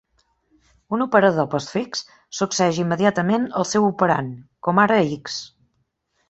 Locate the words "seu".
3.73-3.87